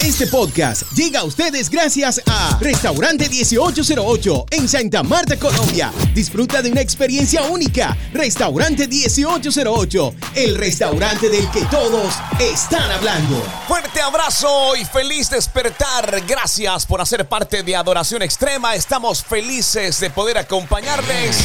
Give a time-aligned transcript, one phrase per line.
[0.00, 5.92] Este podcast llega a ustedes gracias a Restaurante 1808 en Santa Marta, Colombia.
[6.14, 7.94] Disfruta de una experiencia única.
[8.14, 13.44] Restaurante 1808, el restaurante del que todos están hablando.
[13.68, 16.22] Fuerte abrazo y feliz despertar.
[16.26, 18.74] Gracias por hacer parte de Adoración Extrema.
[18.74, 21.36] Estamos felices de poder acompañarles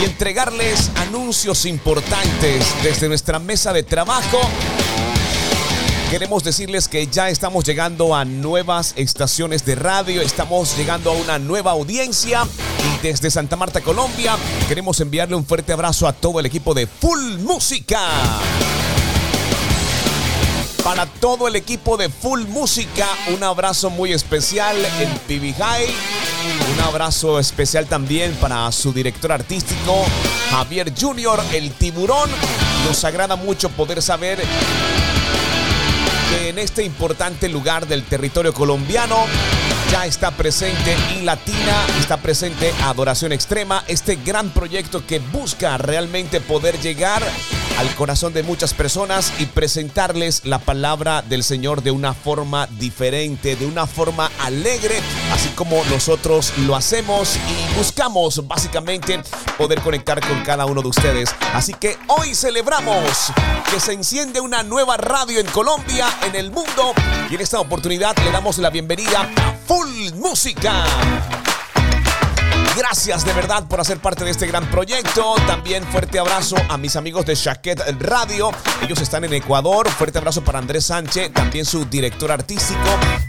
[0.00, 4.40] y entregarles anuncios importantes desde nuestra mesa de trabajo
[6.14, 11.40] queremos decirles que ya estamos llegando a nuevas estaciones de radio, estamos llegando a una
[11.40, 12.46] nueva audiencia
[12.78, 14.36] y desde Santa Marta, Colombia,
[14.68, 17.98] queremos enviarle un fuerte abrazo a todo el equipo de Full Música.
[20.84, 25.88] Para todo el equipo de Full Música, un abrazo muy especial en PB High.
[26.74, 30.04] Un abrazo especial también para su director artístico,
[30.52, 32.30] Javier Junior, el tiburón.
[32.86, 34.38] Nos agrada mucho poder saber
[36.42, 39.26] en este importante lugar del territorio colombiano
[39.94, 46.40] ya está presente y Latina, está presente Adoración Extrema, este gran proyecto que busca realmente
[46.40, 47.22] poder llegar
[47.78, 53.54] al corazón de muchas personas y presentarles la palabra del Señor de una forma diferente,
[53.54, 54.96] de una forma alegre,
[55.32, 59.20] así como nosotros lo hacemos y buscamos básicamente
[59.56, 61.32] poder conectar con cada uno de ustedes.
[61.52, 63.32] Así que hoy celebramos
[63.70, 66.94] que se enciende una nueva radio en Colombia, en el mundo,
[67.30, 69.83] y en esta oportunidad le damos la bienvenida a Full
[70.14, 70.86] Música.
[72.74, 75.34] Gracias de verdad por hacer parte de este gran proyecto.
[75.46, 78.50] También fuerte abrazo a mis amigos de Shaquet Radio.
[78.80, 79.88] Ellos están en Ecuador.
[79.90, 82.80] Fuerte abrazo para Andrés Sánchez, también su director artístico,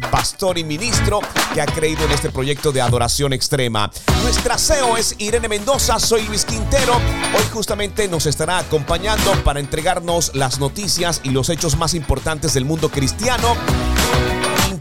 [0.09, 1.19] pastor y ministro,
[1.53, 3.91] que ha creído en este proyecto de adoración extrema.
[4.23, 6.95] Nuestra CEO es Irene Mendoza, soy Luis Quintero.
[6.95, 12.63] Hoy justamente nos estará acompañando para entregarnos las noticias y los hechos más importantes del
[12.63, 13.55] mundo cristiano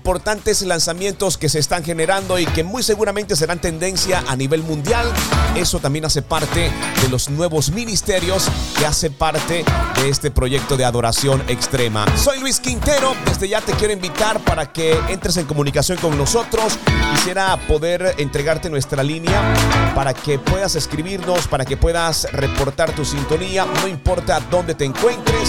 [0.05, 5.11] importantes lanzamientos que se están generando y que muy seguramente serán tendencia a nivel mundial.
[5.57, 8.47] Eso también hace parte de los nuevos ministerios
[8.79, 9.65] que hace parte
[9.95, 12.05] de este proyecto de adoración extrema.
[12.19, 16.79] Soy Luis Quintero, desde ya te quiero invitar para que entres en comunicación con nosotros.
[17.15, 19.55] Quisiera poder entregarte nuestra línea
[19.95, 25.49] para que puedas escribirnos, para que puedas reportar tu sintonía, no importa dónde te encuentres.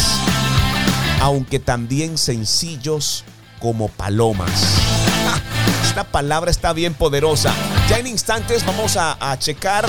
[1.22, 3.24] aunque también sencillos
[3.60, 4.52] como palomas.
[5.84, 7.54] Esta palabra está bien poderosa.
[7.90, 9.88] Ya en instantes vamos a, checar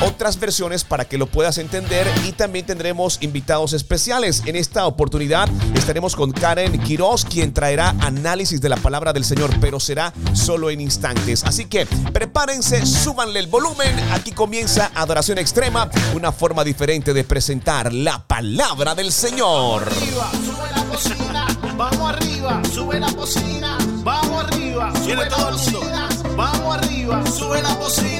[0.00, 4.42] otras versiones para que lo puedas entender y también tendremos invitados especiales.
[4.46, 9.50] En esta oportunidad estaremos con Karen Quiroz, quien traerá análisis de la palabra del Señor,
[9.60, 11.44] pero será solo en instantes.
[11.44, 13.98] Así que prepárense, súbanle el volumen.
[14.12, 19.84] Aquí comienza Adoración Extrema, una forma diferente de presentar la palabra del Señor.
[19.84, 26.08] Vamos arriba, sube la cocina, vamos arriba, sube la cocina, vamos arriba, sube la cocina,
[26.36, 28.13] vamos arriba, sube la cocina,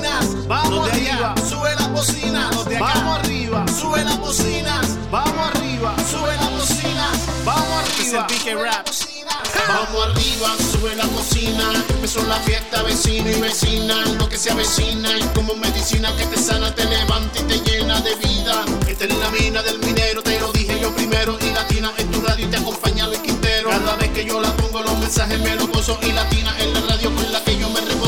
[0.48, 2.50] vamos arriba, sube la cocina,
[2.80, 5.94] vamos arriba, sube la cocina, vamos arriba,
[9.68, 11.72] Vamos arriba, sube la cocina.
[11.88, 14.04] Empezó la fiesta, vecino y vecina.
[14.18, 18.00] Lo que se avecina es como medicina que te sana, te levanta y te llena
[18.00, 18.64] de vida.
[18.86, 21.38] Esta es la mina del minero, te lo dije yo primero.
[21.40, 23.70] Y latina en tu radio y te acompaña el Quintero.
[23.70, 25.98] Cada vez que yo la pongo, los mensajes me los gozo.
[26.02, 27.63] Y latina en la radio con la que yo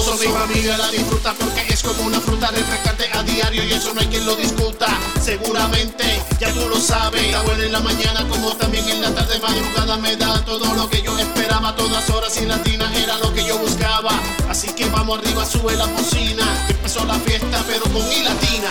[0.06, 3.92] Solo viva, vida la disfruta porque es como una fruta refrescante a diario y eso
[3.92, 4.86] no hay quien lo discuta.
[5.20, 6.04] Seguramente,
[6.38, 7.24] ya tú lo sabes.
[7.24, 10.88] Está buena en la mañana como también en la tarde madrugada me da todo lo
[10.88, 11.74] que yo esperaba.
[11.74, 14.12] Todas horas y latina era lo que yo buscaba.
[14.48, 16.66] Así que vamos arriba, sube la cocina.
[16.68, 18.70] Empezó la fiesta pero con y latina.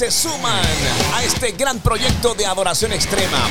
[0.00, 0.64] se suman
[1.12, 3.50] a este gran proyecto de adoración extrema.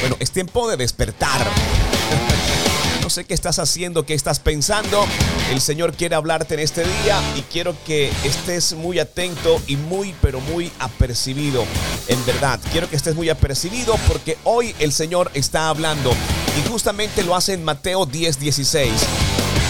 [0.00, 1.46] Bueno, es tiempo de despertar.
[3.02, 5.04] No sé qué estás haciendo, qué estás pensando.
[5.50, 10.14] El Señor quiere hablarte en este día y quiero que estés muy atento y muy,
[10.22, 11.66] pero muy apercibido.
[12.08, 16.12] En verdad, quiero que estés muy apercibido porque hoy el Señor está hablando
[16.58, 18.90] y justamente lo hace en Mateo 10, 16.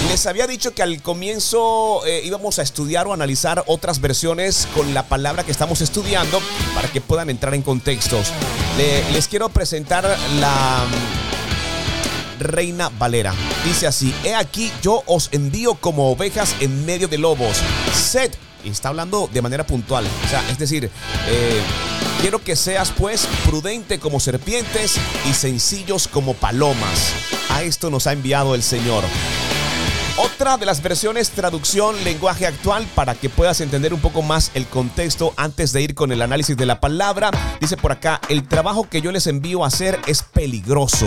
[0.09, 4.95] Les había dicho que al comienzo eh, íbamos a estudiar o analizar otras versiones con
[4.95, 6.41] la palabra que estamos estudiando
[6.75, 8.29] para que puedan entrar en contextos.
[8.77, 10.05] Le- les quiero presentar
[10.39, 10.85] la
[12.39, 13.35] mm, Reina Valera.
[13.65, 17.57] Dice así, he aquí yo os envío como ovejas en medio de lobos.
[17.93, 18.31] Sed,
[18.65, 20.91] está hablando de manera puntual, o sea, es decir,
[21.29, 21.61] eh,
[22.21, 24.95] quiero que seas pues prudente como serpientes
[25.29, 27.09] y sencillos como palomas.
[27.51, 29.03] A esto nos ha enviado el Señor.
[30.16, 34.64] Otra de las versiones traducción lenguaje actual para que puedas entender un poco más el
[34.64, 37.33] contexto antes de ir con el análisis de la palabra.
[37.61, 41.06] Dice por acá, el trabajo que yo les envío a hacer es peligroso.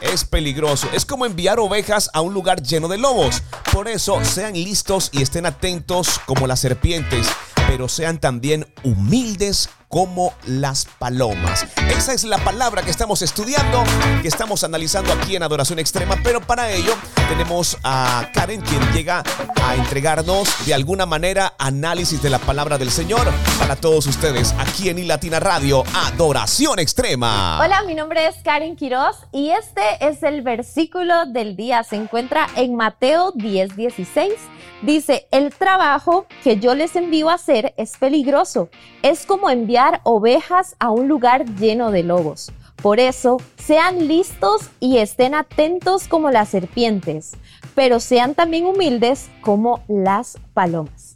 [0.00, 0.88] Es peligroso.
[0.92, 3.42] Es como enviar ovejas a un lugar lleno de lobos.
[3.72, 7.26] Por eso, sean listos y estén atentos como las serpientes,
[7.66, 11.66] pero sean también humildes como las palomas.
[11.88, 13.82] Esa es la palabra que estamos estudiando,
[14.22, 16.92] que estamos analizando aquí en Adoración Extrema, pero para ello
[17.28, 19.22] tenemos a Karen quien llega
[19.62, 23.26] a entregarnos de alguna manera análisis de la palabra del Señor
[23.58, 27.58] para todos ustedes aquí en iLatina Radio, Adoración Extrema.
[27.60, 31.82] Hola, mi nombre es Karen Quiroz y este es el versículo del día.
[31.82, 34.34] Se encuentra en Mateo 10:16.
[34.80, 38.68] Dice, el trabajo que yo les envío a hacer es peligroso.
[39.02, 42.52] Es como enviar ovejas a un lugar lleno de lobos.
[42.82, 47.36] Por eso, sean listos y estén atentos como las serpientes,
[47.74, 51.14] pero sean también humildes como las palomas.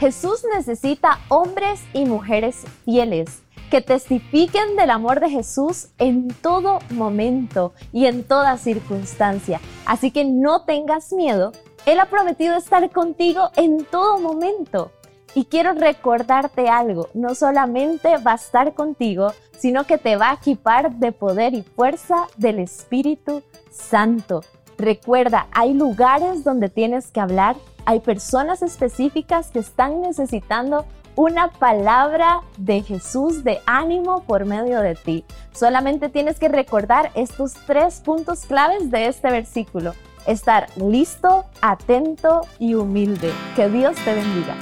[0.00, 7.72] Jesús necesita hombres y mujeres fieles que testifiquen del amor de Jesús en todo momento
[7.92, 9.60] y en toda circunstancia.
[9.86, 11.52] Así que no tengas miedo,
[11.86, 14.90] Él ha prometido estar contigo en todo momento.
[15.34, 20.34] Y quiero recordarte algo, no solamente va a estar contigo, sino que te va a
[20.34, 24.42] equipar de poder y fuerza del Espíritu Santo.
[24.78, 30.84] Recuerda, hay lugares donde tienes que hablar, hay personas específicas que están necesitando
[31.16, 35.24] una palabra de Jesús de ánimo por medio de ti.
[35.52, 39.94] Solamente tienes que recordar estos tres puntos claves de este versículo.
[40.26, 43.32] Estar listo, atento y humilde.
[43.54, 44.56] Que Dios te bendiga.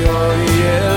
[0.00, 0.87] Oh yeah.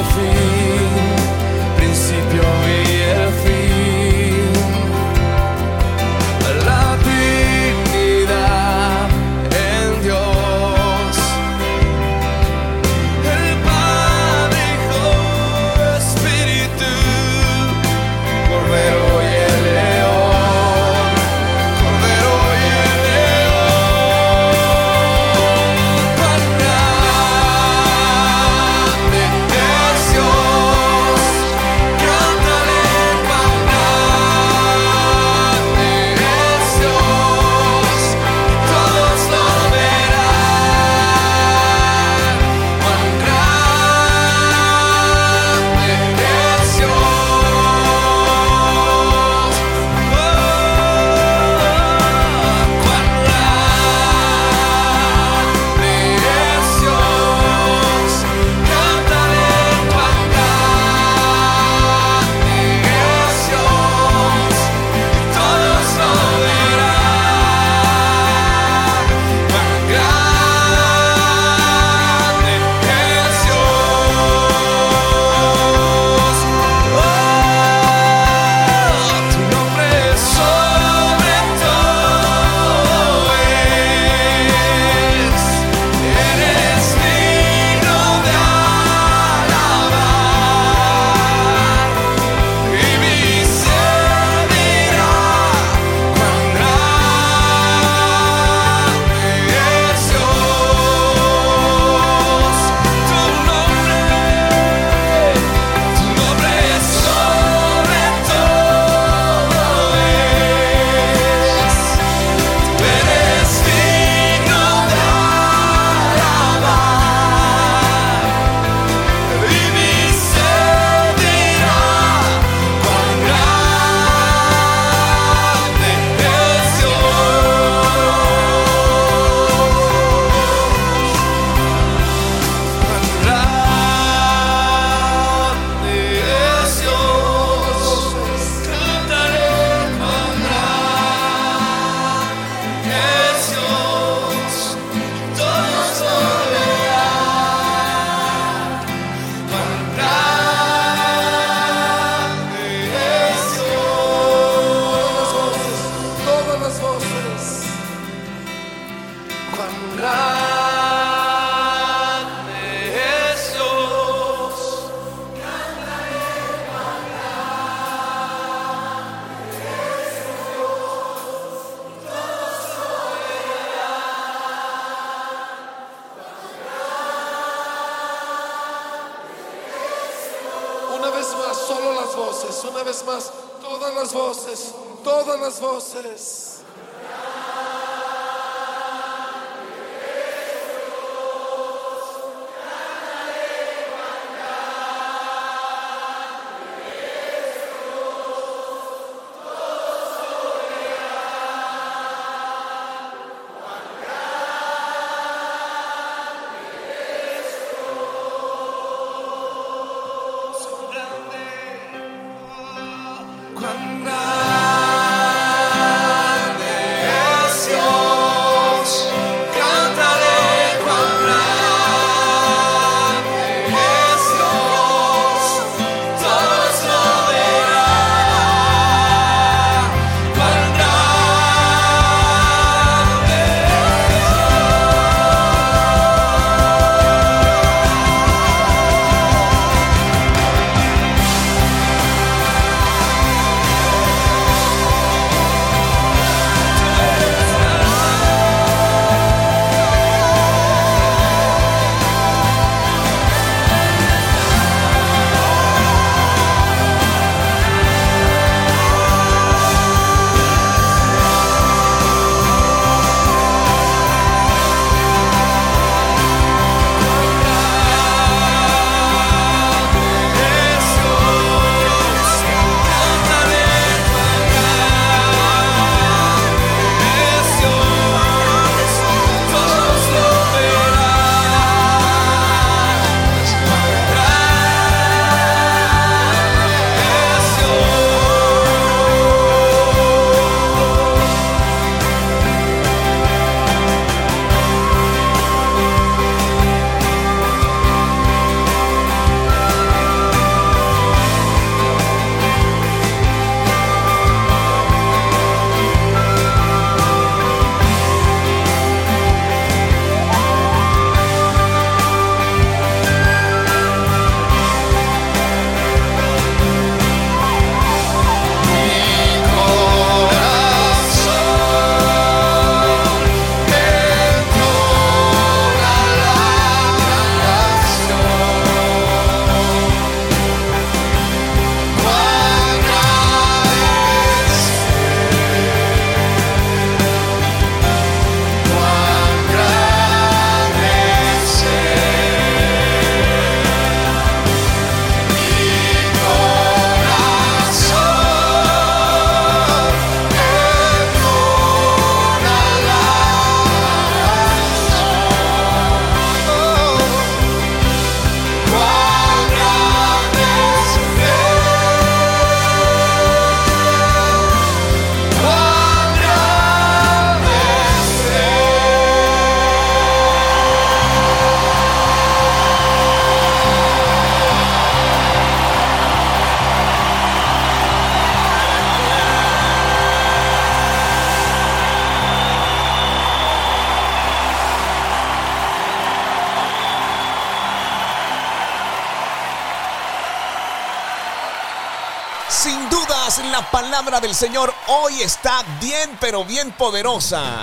[394.41, 397.61] Señor hoy está bien, pero bien poderosa.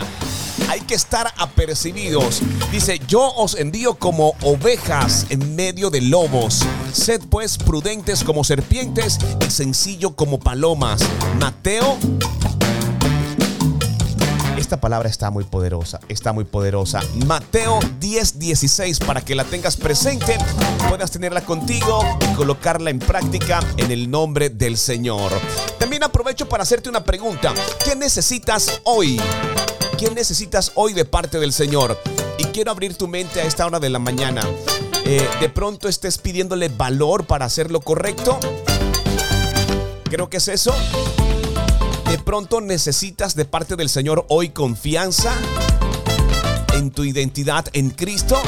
[0.69, 2.41] Hay que estar apercibidos.
[2.71, 6.61] Dice, yo os envío como ovejas en medio de lobos.
[6.93, 11.01] Sed pues prudentes como serpientes y sencillo como palomas.
[11.41, 11.99] Mateo
[14.69, 17.01] esta palabra está muy poderosa, está muy poderosa.
[17.25, 20.37] Mateo 10, 16, para que la tengas presente,
[20.91, 25.33] puedas tenerla contigo y colocarla en práctica en el nombre del Señor.
[25.79, 27.55] También aprovecho para hacerte una pregunta.
[27.83, 29.19] ¿Qué necesitas hoy?
[29.97, 31.99] ¿Qué necesitas hoy de parte del Señor?
[32.37, 34.43] Y quiero abrir tu mente a esta hora de la mañana.
[35.07, 38.39] Eh, de pronto estés pidiéndole valor para hacer lo correcto.
[40.11, 40.75] Creo que es eso.
[42.25, 45.33] Pronto necesitas de parte del Señor hoy confianza
[46.75, 48.41] en tu identidad en Cristo.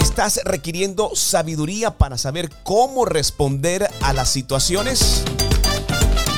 [0.00, 5.22] Estás requiriendo sabiduría para saber cómo responder a las situaciones.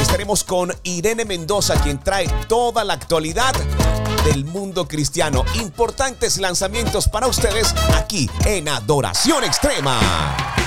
[0.00, 3.54] estaremos con Irene Mendoza, quien trae toda la actualidad
[4.24, 5.44] del mundo cristiano.
[5.54, 10.61] Importantes lanzamientos para ustedes aquí en Adoración Extrema.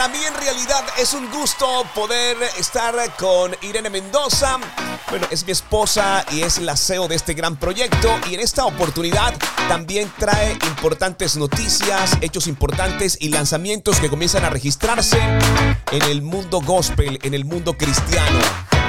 [0.00, 4.56] Para mí en realidad es un gusto poder estar con Irene Mendoza.
[5.10, 8.64] Bueno, es mi esposa y es la CEO de este gran proyecto y en esta
[8.64, 9.34] oportunidad
[9.68, 15.20] también trae importantes noticias, hechos importantes y lanzamientos que comienzan a registrarse
[15.92, 18.79] en el mundo gospel, en el mundo cristiano.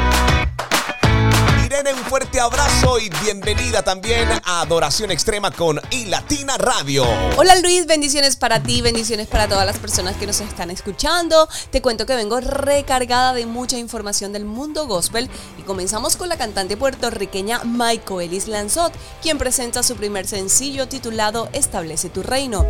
[1.71, 7.05] Irene, un fuerte abrazo y bienvenida también a Adoración Extrema con iLatina Radio.
[7.37, 11.47] Hola Luis, bendiciones para ti, bendiciones para todas las personas que nos están escuchando.
[11.69, 16.37] Te cuento que vengo recargada de mucha información del mundo gospel y comenzamos con la
[16.37, 22.65] cantante puertorriqueña Michael Ellis Lanzot, quien presenta su primer sencillo titulado Establece tu reino.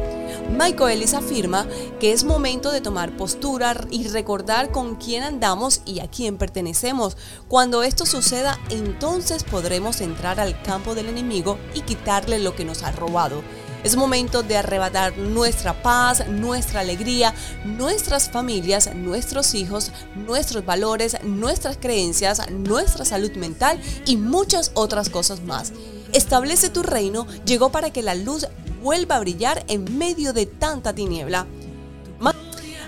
[0.52, 1.66] Michael Ellis afirma
[2.00, 7.18] que es momento de tomar postura y recordar con quién andamos y a quién pertenecemos.
[7.48, 8.60] Cuando esto suceda,
[8.92, 13.42] entonces podremos entrar al campo del enemigo y quitarle lo que nos ha robado.
[13.84, 21.78] Es momento de arrebatar nuestra paz, nuestra alegría, nuestras familias, nuestros hijos, nuestros valores, nuestras
[21.78, 25.72] creencias, nuestra salud mental y muchas otras cosas más.
[26.12, 28.46] Establece tu reino llegó para que la luz
[28.84, 31.48] vuelva a brillar en medio de tanta tiniebla.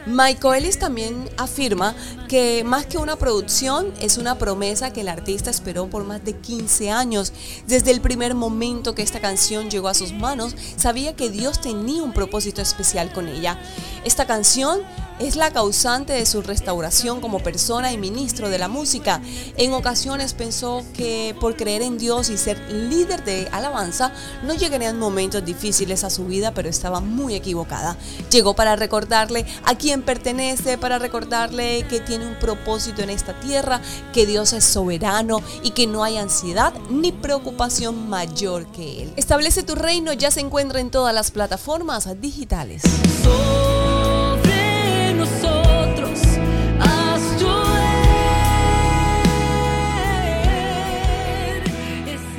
[0.06, 1.96] Michael Ellis también afirma
[2.28, 6.36] que más que una producción es una promesa que el artista esperó por más de
[6.36, 7.32] 15 años.
[7.68, 12.04] Desde el primer momento que esta canción llegó a sus manos, sabía que Dios tenía
[12.04, 13.58] un propósito especial con ella.
[14.04, 14.82] Esta canción
[15.24, 19.22] es la causante de su restauración como persona y ministro de la música.
[19.56, 24.12] En ocasiones pensó que por creer en Dios y ser líder de alabanza
[24.44, 27.98] no llegarían momentos difíciles a su vida, pero estaba muy equivocada.
[28.32, 33.82] Llegó para recordarle a quién pertenece, para recordarle que tiene un propósito en esta tierra,
[34.12, 39.14] que Dios es soberano y que no hay ansiedad ni preocupación mayor que Él.
[39.16, 42.82] Establece tu reino ya se encuentra en todas las plataformas digitales.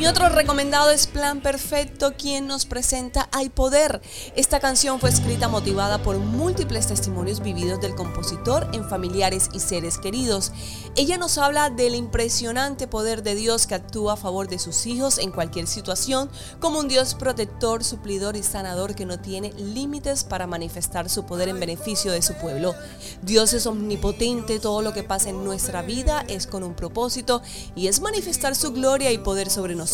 [0.04, 4.02] Mi otro recomendado es Plan Perfecto, quien nos presenta Hay Poder.
[4.36, 9.96] Esta canción fue escrita motivada por múltiples testimonios vividos del compositor en familiares y seres
[9.96, 10.52] queridos.
[10.94, 15.16] Ella nos habla del impresionante poder de Dios que actúa a favor de sus hijos
[15.16, 16.28] en cualquier situación,
[16.60, 21.48] como un Dios protector, suplidor y sanador que no tiene límites para manifestar su poder
[21.48, 22.74] en beneficio de su pueblo.
[23.22, 27.40] Dios es omnipotente, todo lo que pasa en nuestra vida es con un propósito
[27.74, 29.93] y es manifestar su gloria y poder sobre nosotros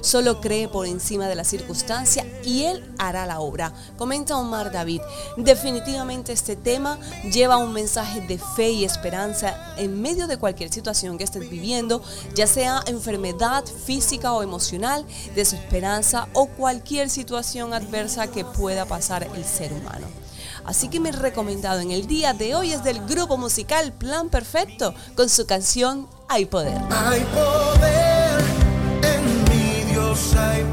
[0.00, 3.72] Solo cree por encima de la circunstancia y Él hará la obra.
[3.98, 5.00] Comenta Omar David.
[5.36, 6.98] Definitivamente este tema
[7.32, 12.02] lleva un mensaje de fe y esperanza en medio de cualquier situación que estés viviendo,
[12.34, 19.44] ya sea enfermedad física o emocional, desesperanza o cualquier situación adversa que pueda pasar el
[19.44, 20.06] ser humano.
[20.64, 24.94] Así que mi recomendado en el día de hoy es del grupo musical Plan Perfecto
[25.16, 26.06] con su canción.
[26.28, 26.80] Hay poder.
[30.12, 30.64] als zij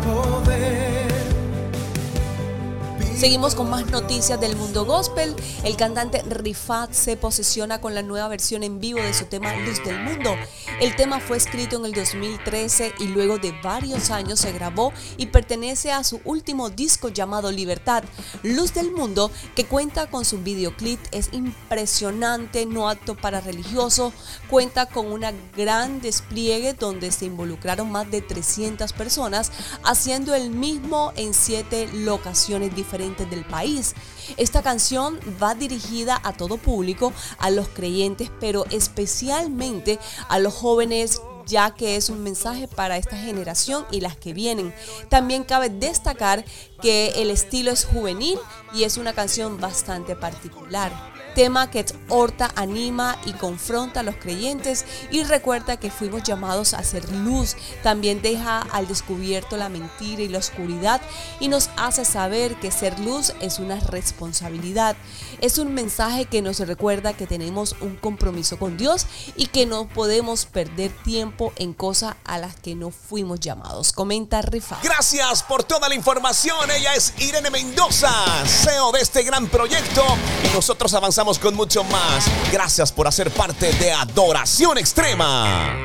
[3.19, 5.35] Seguimos con más noticias del mundo gospel.
[5.65, 9.83] El cantante Rifat se posesiona con la nueva versión en vivo de su tema Luz
[9.83, 10.37] del Mundo.
[10.79, 15.25] El tema fue escrito en el 2013 y luego de varios años se grabó y
[15.25, 18.05] pertenece a su último disco llamado Libertad.
[18.41, 24.13] Luz del Mundo, que cuenta con su videoclip, es impresionante, no apto para religioso.
[24.49, 29.51] Cuenta con una gran despliegue donde se involucraron más de 300 personas,
[29.83, 33.95] haciendo el mismo en siete locaciones diferentes del país.
[34.37, 41.21] Esta canción va dirigida a todo público, a los creyentes, pero especialmente a los jóvenes
[41.45, 44.73] ya que es un mensaje para esta generación y las que vienen.
[45.09, 46.45] También cabe destacar
[46.79, 48.37] que el estilo es juvenil
[48.73, 54.85] y es una canción bastante particular tema que exhorta, anima y confronta a los creyentes
[55.11, 57.55] y recuerda que fuimos llamados a ser luz.
[57.83, 61.01] También deja al descubierto la mentira y la oscuridad
[61.39, 64.95] y nos hace saber que ser luz es una responsabilidad.
[65.41, 69.87] Es un mensaje que nos recuerda que tenemos un compromiso con Dios y que no
[69.87, 73.93] podemos perder tiempo en cosas a las que no fuimos llamados.
[73.93, 74.79] Comenta Rifa.
[74.83, 76.69] Gracias por toda la información.
[76.71, 78.11] Ella es Irene Mendoza,
[78.45, 80.03] CEO de este gran proyecto
[80.43, 82.31] y nosotros avanzamos con mucho más.
[82.51, 85.75] Gracias por hacer parte de Adoración Extrema.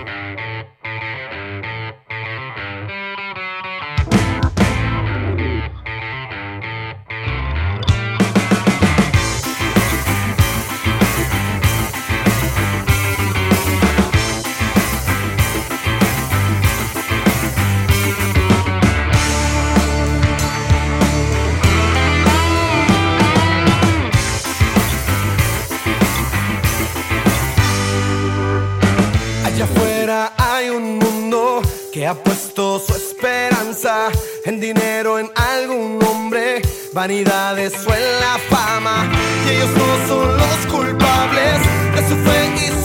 [37.15, 39.09] Vanidades o en la fama.
[39.47, 41.61] Y ellos no son los culpables
[41.95, 42.84] de su fe y su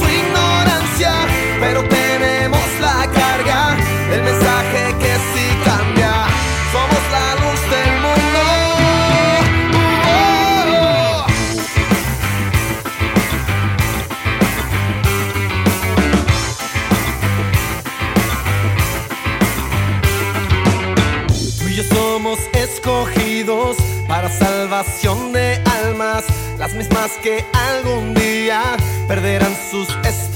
[27.00, 28.76] mismas que algún día
[29.08, 30.29] perderán sus esperanzas.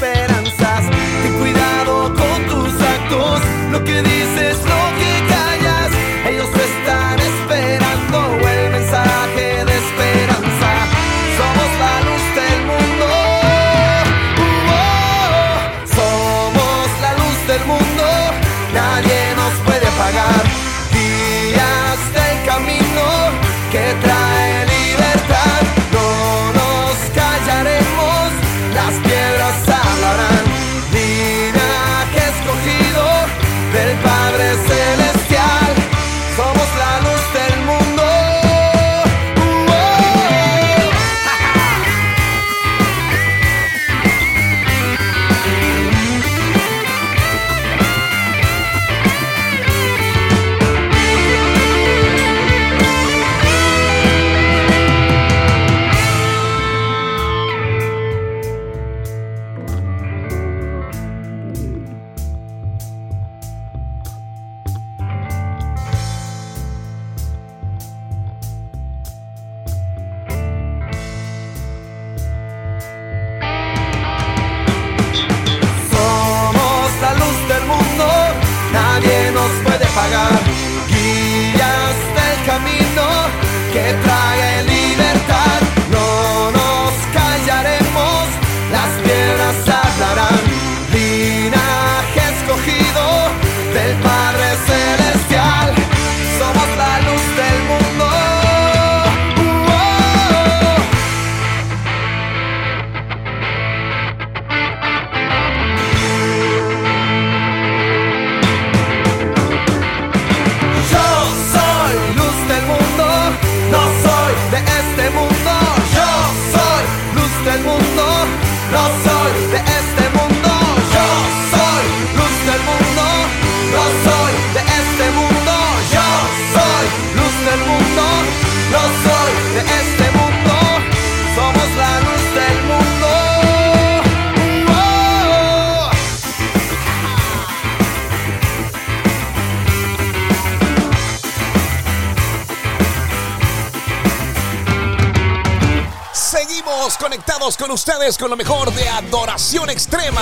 [147.74, 150.22] Ustedes con lo mejor de adoración extrema.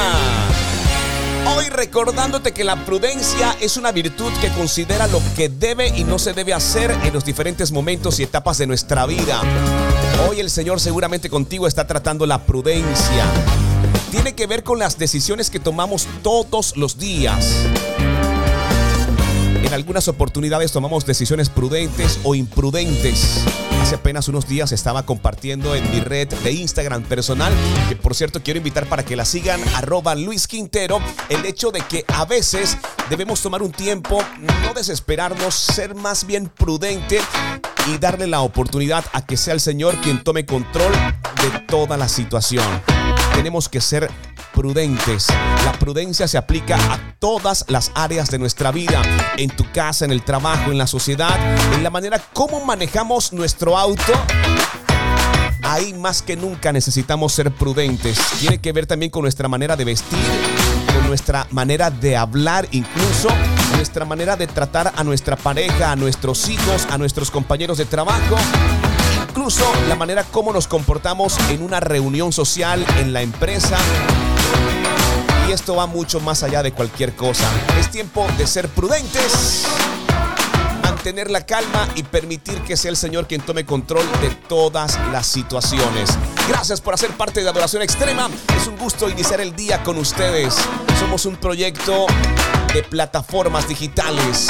[1.53, 6.17] Hoy recordándote que la prudencia es una virtud que considera lo que debe y no
[6.17, 9.41] se debe hacer en los diferentes momentos y etapas de nuestra vida.
[10.29, 13.25] Hoy el Señor seguramente contigo está tratando la prudencia.
[14.11, 17.65] Tiene que ver con las decisiones que tomamos todos los días.
[19.71, 23.39] En algunas oportunidades tomamos decisiones prudentes o imprudentes.
[23.81, 27.53] Hace apenas unos días estaba compartiendo en mi red de Instagram personal,
[27.87, 30.99] que por cierto quiero invitar para que la sigan, arroba Luis Quintero,
[31.29, 32.77] el hecho de que a veces
[33.09, 34.21] debemos tomar un tiempo,
[34.61, 37.21] no desesperarnos, ser más bien prudente
[37.87, 42.09] y darle la oportunidad a que sea el Señor quien tome control de toda la
[42.09, 42.65] situación.
[43.35, 44.11] Tenemos que ser
[44.53, 45.27] prudentes.
[45.65, 49.01] La prudencia se aplica a todas las áreas de nuestra vida,
[49.37, 51.37] en tu casa, en el trabajo, en la sociedad,
[51.73, 54.13] en la manera como manejamos nuestro auto.
[55.63, 58.19] Ahí más que nunca necesitamos ser prudentes.
[58.39, 60.19] Tiene que ver también con nuestra manera de vestir,
[60.93, 63.29] con nuestra manera de hablar, incluso
[63.75, 68.37] nuestra manera de tratar a nuestra pareja, a nuestros hijos, a nuestros compañeros de trabajo
[69.31, 73.77] incluso la manera como nos comportamos en una reunión social, en la empresa.
[75.51, 77.43] Esto va mucho más allá de cualquier cosa.
[77.77, 79.65] Es tiempo de ser prudentes,
[80.81, 85.27] mantener la calma y permitir que sea el Señor quien tome control de todas las
[85.27, 86.09] situaciones.
[86.47, 88.29] Gracias por hacer parte de Adoración Extrema.
[88.55, 90.55] Es un gusto iniciar el día con ustedes.
[90.97, 92.05] Somos un proyecto
[92.73, 94.47] de plataformas digitales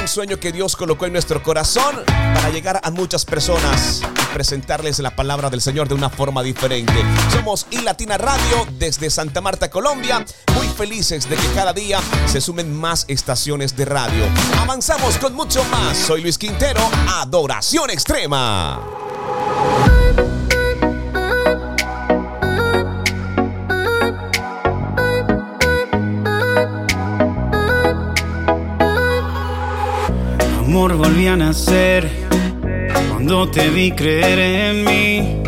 [0.00, 4.98] un sueño que Dios colocó en nuestro corazón para llegar a muchas personas y presentarles
[5.00, 6.94] la palabra del Señor de una forma diferente.
[7.30, 10.24] Somos iLatina Radio desde Santa Marta, Colombia,
[10.54, 14.24] muy felices de que cada día se sumen más estaciones de radio.
[14.62, 15.98] Avanzamos con mucho más.
[15.98, 18.80] Soy Luis Quintero, Adoración Extrema.
[31.20, 32.08] Nacer
[33.10, 35.42] cuando te vi creer en mí.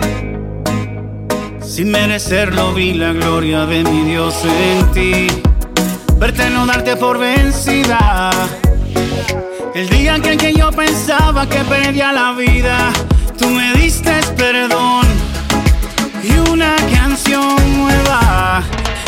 [1.63, 5.27] Sin merecerlo vi la gloria de mi Dios en ti.
[6.19, 8.31] Verte no darte por vencida.
[9.75, 12.93] El día en que yo pensaba que perdía la vida,
[13.39, 15.07] tú me diste perdón
[16.23, 18.63] y una canción nueva.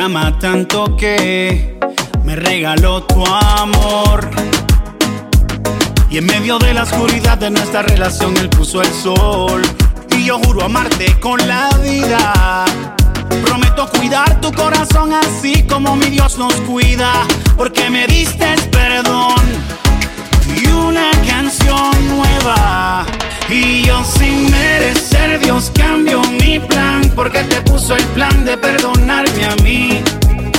[0.00, 1.78] Ama tanto que
[2.24, 4.30] me regaló tu amor.
[6.10, 9.62] Y en medio de la oscuridad de nuestra relación, Él puso el sol.
[10.16, 12.64] Y yo juro amarte con la vida.
[13.44, 17.12] Prometo cuidar tu corazón así como mi Dios nos cuida.
[17.56, 19.40] Porque me diste perdón
[20.56, 23.06] y una canción nueva.
[23.52, 29.44] Y yo sin merecer Dios cambio mi plan porque te puso el plan de perdonarme
[29.44, 30.00] a mí.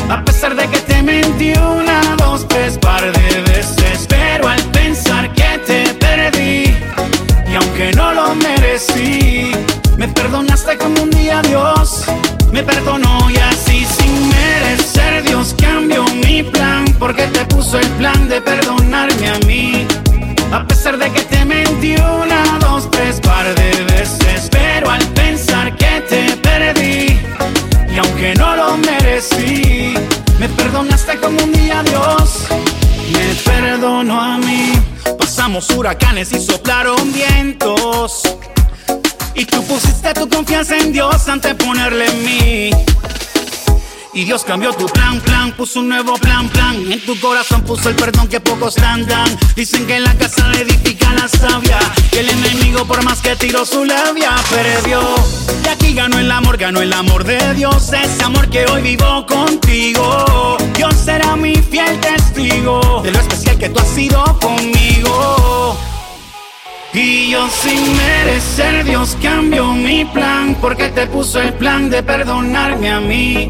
[0.09, 5.31] A pesar de que te mentí una, dos, tres par de veces, pero al pensar
[5.33, 6.75] que te perdí
[7.49, 9.51] y aunque no lo merecí,
[9.97, 12.03] me perdonaste como un día Dios,
[12.51, 18.27] me perdonó y así sin merecer Dios cambio mi plan porque te puso el plan
[18.27, 19.87] de perdonarme a mí.
[20.51, 21.95] A pesar de que te mentí
[29.21, 29.93] merecí,
[30.39, 32.47] me perdonaste como un día Dios,
[33.11, 34.73] me perdono a mí.
[35.17, 38.23] Pasamos huracanes y soplaron vientos.
[39.33, 42.71] Y tú pusiste tu confianza en Dios antes de ponerle en mí.
[44.13, 46.91] Y Dios cambió tu plan, plan, puso un nuevo plan, plan.
[46.91, 49.37] En tu corazón puso el perdón que pocos dan, dan.
[49.55, 51.79] Dicen que en la casa edifica la sabia.
[52.11, 55.01] Que el enemigo, por más que tiró su labia, perdió.
[55.63, 57.93] Y aquí ganó el amor, ganó el amor de Dios.
[57.93, 60.57] Ese amor que hoy vivo contigo.
[60.75, 65.77] Dios será mi fiel testigo de lo especial que tú has sido conmigo.
[66.93, 72.91] Y yo sin merecer Dios cambio mi plan porque te puso el plan de perdonarme
[72.91, 73.49] a mí.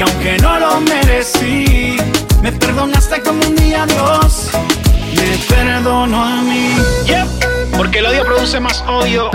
[0.00, 1.98] y aunque no lo merecí,
[2.40, 4.50] me perdonaste como un día Dios,
[5.14, 6.74] me perdono a mí.
[7.04, 9.30] Yep, porque el odio produce más odio,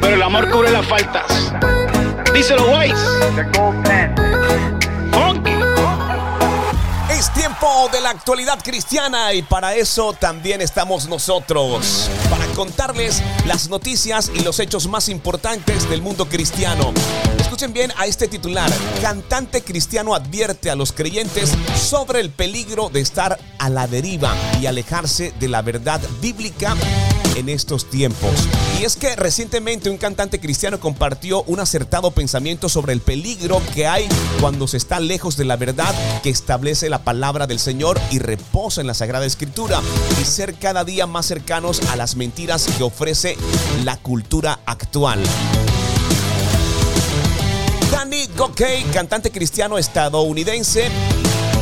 [0.00, 1.52] pero el amor cubre las faltas.
[2.32, 4.23] Díselo, Weiss.
[7.44, 14.30] Tiempo de la actualidad cristiana y para eso también estamos nosotros, para contarles las noticias
[14.34, 16.94] y los hechos más importantes del mundo cristiano.
[17.38, 18.72] Escuchen bien a este titular.
[19.02, 24.64] Cantante cristiano advierte a los creyentes sobre el peligro de estar a la deriva y
[24.64, 26.74] alejarse de la verdad bíblica
[27.36, 28.30] en estos tiempos.
[28.80, 33.86] Y es que recientemente un cantante cristiano compartió un acertado pensamiento sobre el peligro que
[33.86, 34.08] hay
[34.40, 38.80] cuando se está lejos de la verdad que establece la palabra del Señor y reposa
[38.80, 39.80] en la Sagrada Escritura
[40.20, 43.36] y ser cada día más cercanos a las mentiras que ofrece
[43.84, 45.22] la cultura actual.
[47.90, 50.90] Danny Gokey, cantante cristiano estadounidense,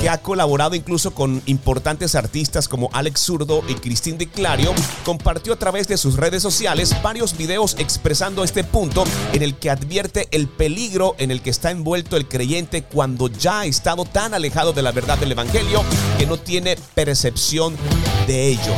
[0.03, 4.75] que ha colaborado incluso con importantes artistas como Alex Zurdo y Christine de Clario,
[5.05, 9.71] compartió a través de sus redes sociales varios videos expresando este punto en el que
[9.71, 14.35] advierte el peligro en el que está envuelto el creyente cuando ya ha estado tan
[14.35, 15.85] alejado de la verdad del Evangelio
[16.19, 17.77] que no tiene percepción
[18.27, 18.75] de ello.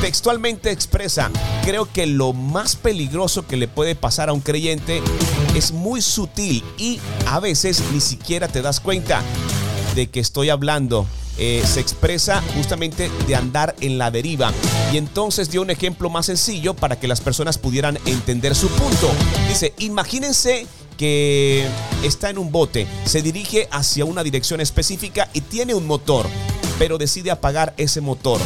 [0.00, 1.30] Textualmente expresa,
[1.64, 5.00] creo que lo más peligroso que le puede pasar a un creyente
[5.54, 6.98] es muy sutil y
[7.28, 9.22] a veces ni siquiera te das cuenta
[9.94, 11.06] de que estoy hablando.
[11.36, 14.52] Eh, se expresa justamente de andar en la deriva.
[14.92, 19.10] Y entonces dio un ejemplo más sencillo para que las personas pudieran entender su punto.
[19.48, 20.66] Dice, imagínense
[20.96, 21.66] que
[22.04, 26.28] está en un bote, se dirige hacia una dirección específica y tiene un motor,
[26.78, 28.40] pero decide apagar ese motor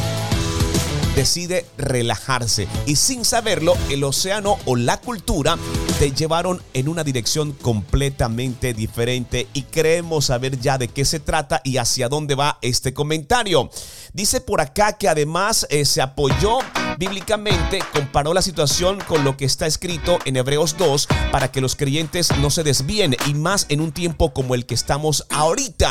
[1.18, 5.58] decide relajarse y sin saberlo el océano o la cultura
[5.98, 11.60] te llevaron en una dirección completamente diferente y creemos saber ya de qué se trata
[11.64, 13.68] y hacia dónde va este comentario.
[14.12, 16.60] Dice por acá que además eh, se apoyó
[16.98, 21.74] bíblicamente, comparó la situación con lo que está escrito en Hebreos 2 para que los
[21.74, 25.88] creyentes no se desvíen y más en un tiempo como el que estamos ahorita.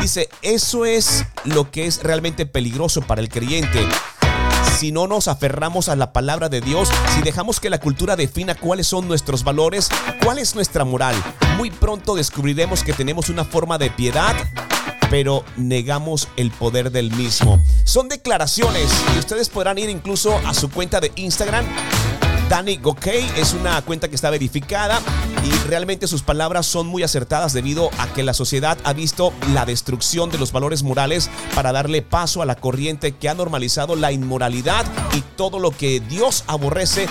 [0.00, 3.84] Dice, eso es lo que es realmente peligroso para el creyente
[4.80, 8.54] si no nos aferramos a la palabra de Dios, si dejamos que la cultura defina
[8.54, 9.90] cuáles son nuestros valores,
[10.24, 11.14] cuál es nuestra moral,
[11.58, 14.34] muy pronto descubriremos que tenemos una forma de piedad
[15.10, 17.60] pero negamos el poder del mismo.
[17.84, 21.66] Son declaraciones y ustedes podrán ir incluso a su cuenta de Instagram
[22.50, 24.98] Danny Gokey es una cuenta que está verificada
[25.44, 29.64] y realmente sus palabras son muy acertadas debido a que la sociedad ha visto la
[29.64, 34.10] destrucción de los valores morales para darle paso a la corriente que ha normalizado la
[34.10, 34.84] inmoralidad
[35.14, 37.06] y todo lo que Dios aborrece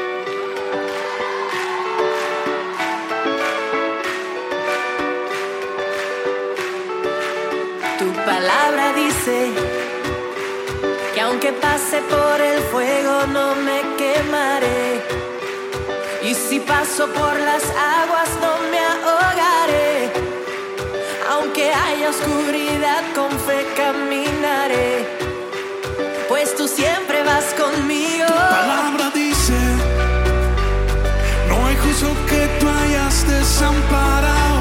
[8.24, 9.53] palabra dice
[11.14, 15.22] que aunque pase por el fuego no me quemaré.
[16.33, 17.62] Y si paso por las
[18.01, 20.11] aguas no me ahogaré.
[21.30, 25.07] Aunque haya oscuridad con fe caminaré.
[26.30, 28.28] Pues tú siempre vas conmigo.
[28.28, 29.59] Palabra dice,
[31.51, 34.61] no hay justo que tú hayas desamparado.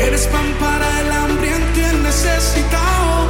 [0.00, 3.28] Eres pan para el hambriento y el necesitado.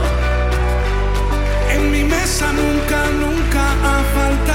[1.75, 4.48] En mi mesa nunca, nunca ha faltado.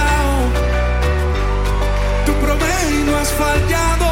[3.24, 4.03] Provees y no has fallado.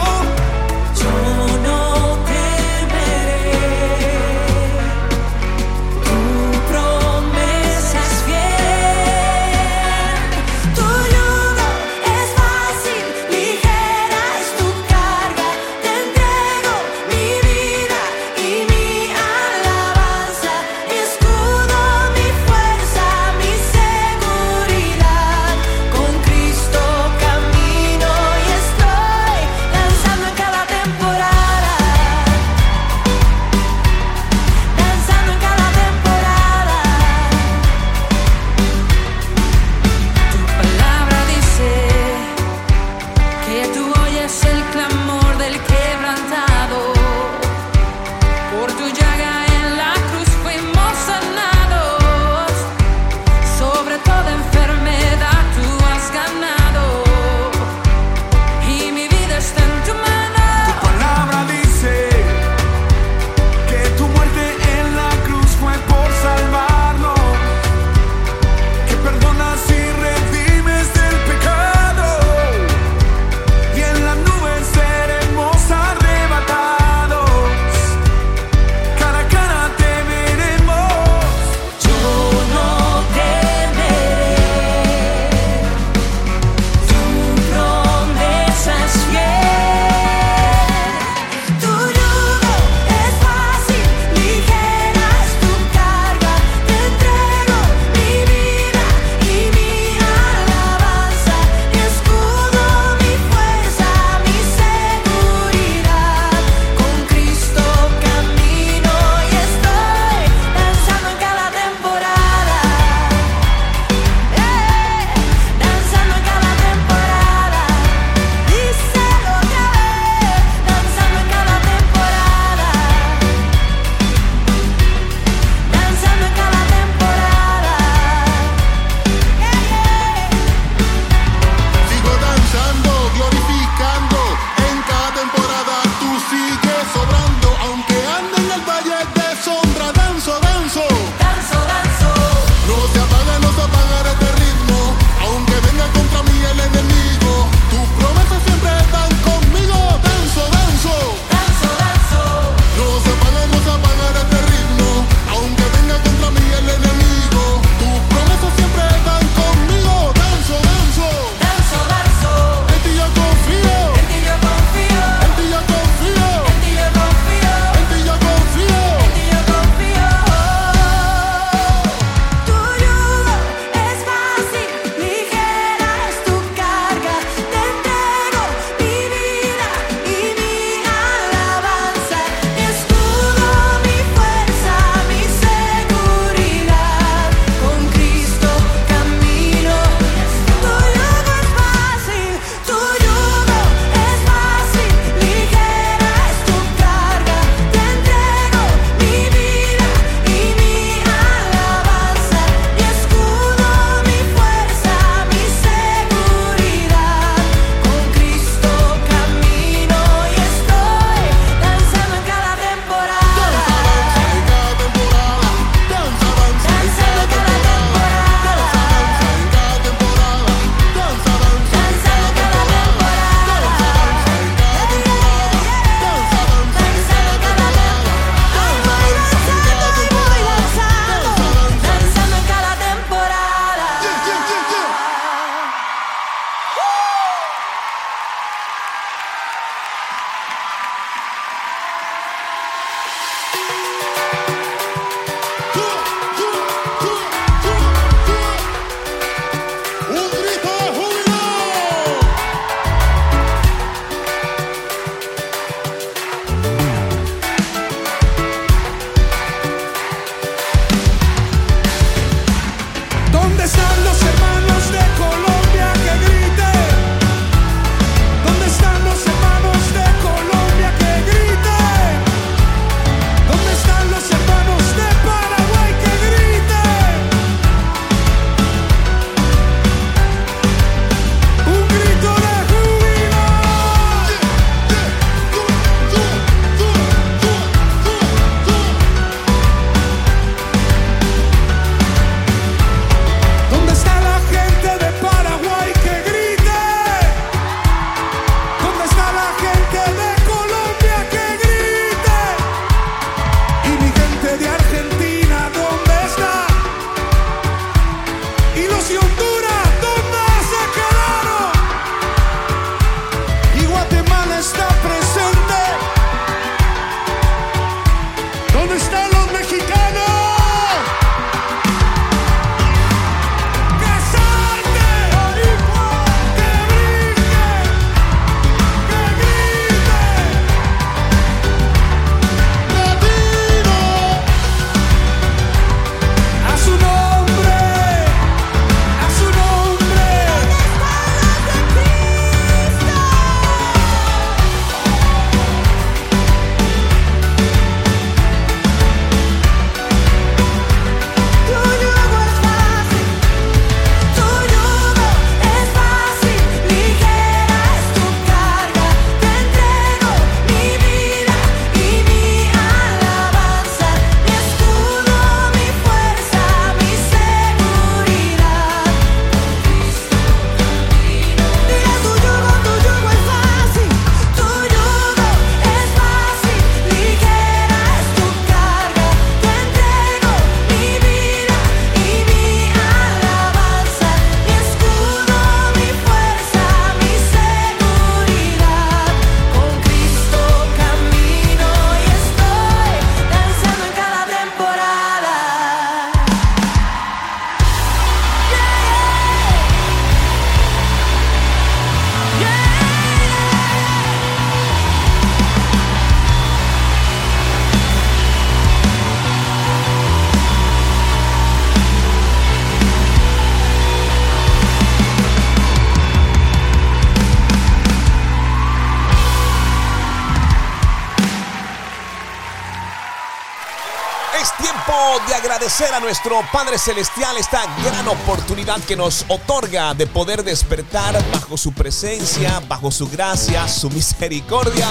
[426.01, 431.77] Agradecer a nuestro Padre Celestial esta gran oportunidad que nos otorga de poder despertar bajo
[431.77, 435.07] su presencia, bajo su gracia, su misericordia,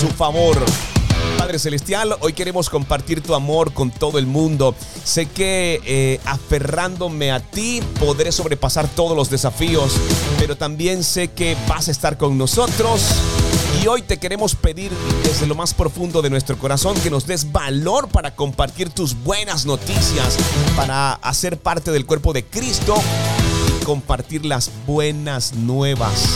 [0.00, 0.56] su favor.
[1.36, 4.74] Padre Celestial, hoy queremos compartir tu amor con todo el mundo.
[5.04, 9.92] Sé que eh, aferrándome a ti podré sobrepasar todos los desafíos,
[10.38, 13.02] pero también sé que vas a estar con nosotros.
[13.82, 17.50] Y hoy te queremos pedir desde lo más profundo de nuestro corazón que nos des
[17.50, 20.36] valor para compartir tus buenas noticias,
[20.76, 22.94] para hacer parte del cuerpo de Cristo
[23.80, 26.26] y compartir las buenas nuevas.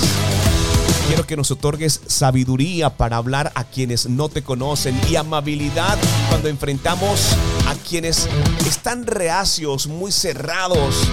[1.07, 5.99] Quiero que nos otorgues sabiduría para hablar a quienes no te conocen y amabilidad
[6.30, 7.20] cuando enfrentamos
[7.68, 8.26] a quienes
[8.66, 11.07] están reacios, muy cerrados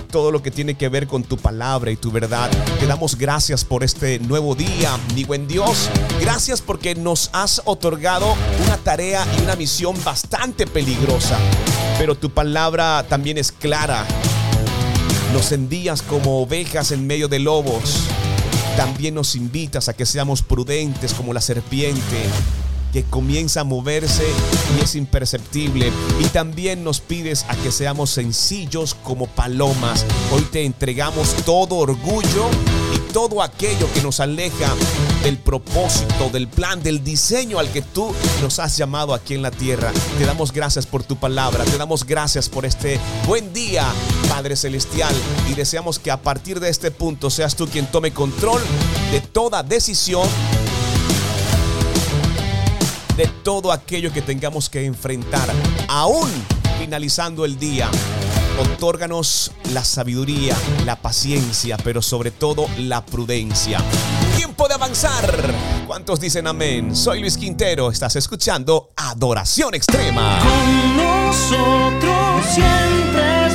[0.00, 2.50] todo lo que tiene que ver con tu palabra y tu verdad.
[2.80, 5.88] Te damos gracias por este nuevo día, mi buen Dios.
[6.20, 8.34] Gracias porque nos has otorgado
[8.64, 11.38] una tarea y una misión bastante peligrosa.
[11.98, 14.04] Pero tu palabra también es clara.
[15.32, 18.04] Nos envías como ovejas en medio de lobos.
[18.76, 22.24] También nos invitas a que seamos prudentes como la serpiente
[22.92, 24.24] que comienza a moverse
[24.76, 25.92] y es imperceptible.
[26.20, 30.04] Y también nos pides a que seamos sencillos como palomas.
[30.32, 32.48] Hoy te entregamos todo orgullo
[32.94, 34.74] y todo aquello que nos aleja
[35.22, 39.50] del propósito, del plan, del diseño al que tú nos has llamado aquí en la
[39.50, 39.92] tierra.
[40.18, 43.86] Te damos gracias por tu palabra, te damos gracias por este buen día,
[44.28, 45.14] Padre Celestial,
[45.50, 48.62] y deseamos que a partir de este punto seas tú quien tome control
[49.12, 50.28] de toda decisión
[53.18, 55.48] de todo aquello que tengamos que enfrentar,
[55.88, 56.30] aún
[56.78, 57.90] finalizando el día.
[58.60, 60.56] Otórganos la sabiduría,
[60.86, 63.80] la paciencia, pero sobre todo la prudencia.
[64.36, 65.52] Tiempo de avanzar.
[65.88, 66.94] ¿Cuántos dicen amén?
[66.94, 70.38] Soy Luis Quintero, estás escuchando Adoración Extrema.
[70.38, 73.47] Con nosotros siempre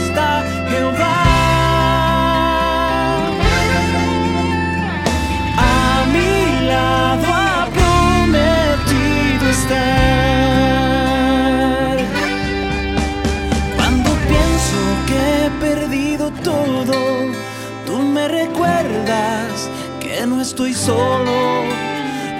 [20.53, 21.63] estoy solo.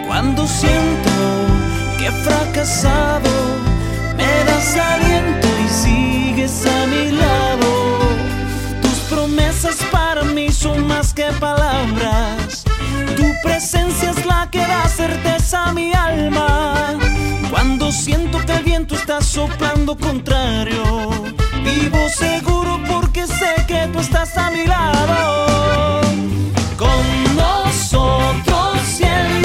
[0.05, 1.09] Cuando siento
[1.97, 3.31] que he fracasado,
[4.15, 7.69] me das aliento y sigues a mi lado.
[8.83, 12.63] Tus promesas para mí son más que palabras.
[13.17, 16.99] Tu presencia es la que da certeza a mi alma.
[17.49, 20.83] Cuando siento que el viento está soplando contrario,
[21.63, 25.53] vivo seguro porque sé que tú estás a mi lado.
[26.77, 29.42] Con nosotros siempre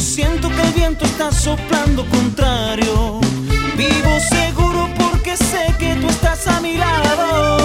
[0.00, 3.20] siento que el viento está soplando contrario.
[3.76, 7.61] Vivo seguro porque sé que tú estás a mi lado.